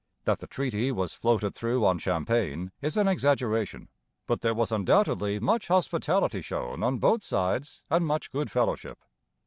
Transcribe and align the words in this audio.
That 0.23 0.39
the 0.39 0.47
treaty 0.47 0.91
'was 0.91 1.13
floated 1.13 1.53
through 1.53 1.85
on 1.85 1.99
champagne' 1.99 2.71
is 2.81 2.97
an 2.97 3.07
exaggeration; 3.07 3.87
but 4.25 4.41
there 4.41 4.55
was 4.55 4.71
undoubtedly 4.71 5.39
much 5.39 5.67
hospitality 5.67 6.41
shown 6.41 6.81
on 6.81 6.97
both 6.97 7.21
sides 7.21 7.83
and 7.87 8.03
much 8.07 8.31
good 8.31 8.49
fellowship. 8.49 8.97